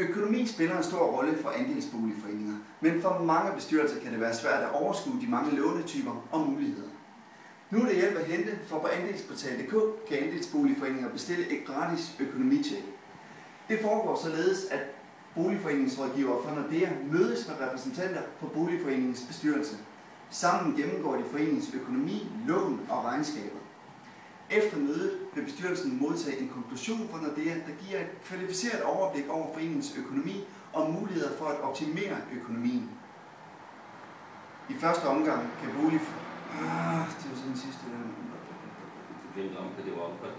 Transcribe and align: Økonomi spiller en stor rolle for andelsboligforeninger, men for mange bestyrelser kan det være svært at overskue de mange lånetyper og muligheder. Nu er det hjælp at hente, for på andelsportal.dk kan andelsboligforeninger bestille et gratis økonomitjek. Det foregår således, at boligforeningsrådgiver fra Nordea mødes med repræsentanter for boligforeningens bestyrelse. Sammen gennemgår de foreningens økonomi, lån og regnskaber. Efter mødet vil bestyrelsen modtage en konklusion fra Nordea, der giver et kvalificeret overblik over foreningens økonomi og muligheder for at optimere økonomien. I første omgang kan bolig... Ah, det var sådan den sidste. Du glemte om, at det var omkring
Økonomi 0.00 0.46
spiller 0.46 0.76
en 0.76 0.82
stor 0.82 0.98
rolle 0.98 1.38
for 1.38 1.50
andelsboligforeninger, 1.50 2.54
men 2.80 3.02
for 3.02 3.22
mange 3.24 3.52
bestyrelser 3.54 4.00
kan 4.00 4.12
det 4.12 4.20
være 4.20 4.34
svært 4.34 4.62
at 4.62 4.72
overskue 4.72 5.20
de 5.20 5.26
mange 5.26 5.56
lånetyper 5.56 6.26
og 6.30 6.40
muligheder. 6.40 6.88
Nu 7.70 7.80
er 7.82 7.86
det 7.86 7.94
hjælp 7.96 8.16
at 8.16 8.24
hente, 8.24 8.58
for 8.66 8.78
på 8.78 8.86
andelsportal.dk 8.86 10.08
kan 10.08 10.18
andelsboligforeninger 10.18 11.08
bestille 11.08 11.50
et 11.50 11.66
gratis 11.66 12.16
økonomitjek. 12.20 12.84
Det 13.68 13.78
foregår 13.82 14.20
således, 14.22 14.64
at 14.64 14.80
boligforeningsrådgiver 15.34 16.42
fra 16.42 16.54
Nordea 16.54 16.88
mødes 17.12 17.48
med 17.48 17.66
repræsentanter 17.66 18.22
for 18.38 18.46
boligforeningens 18.46 19.24
bestyrelse. 19.28 19.76
Sammen 20.30 20.76
gennemgår 20.76 21.16
de 21.16 21.24
foreningens 21.30 21.74
økonomi, 21.74 22.28
lån 22.46 22.80
og 22.88 23.04
regnskaber. 23.04 23.58
Efter 24.50 24.78
mødet 24.78 25.18
vil 25.34 25.44
bestyrelsen 25.44 25.98
modtage 26.02 26.38
en 26.40 26.48
konklusion 26.48 27.08
fra 27.10 27.20
Nordea, 27.20 27.54
der 27.54 27.74
giver 27.84 28.00
et 28.00 28.22
kvalificeret 28.24 28.82
overblik 28.82 29.28
over 29.28 29.52
foreningens 29.52 29.96
økonomi 29.98 30.44
og 30.72 30.92
muligheder 30.92 31.36
for 31.38 31.46
at 31.46 31.60
optimere 31.60 32.16
økonomien. 32.32 32.90
I 34.68 34.74
første 34.74 35.04
omgang 35.04 35.42
kan 35.60 35.70
bolig... 35.80 36.00
Ah, 36.60 37.06
det 37.18 37.26
var 37.30 37.36
sådan 37.36 37.50
den 37.50 37.56
sidste. 37.56 37.84
Du 39.22 39.26
glemte 39.34 39.56
om, 39.56 39.66
at 39.78 39.84
det 39.84 39.92
var 39.96 40.02
omkring 40.02 40.34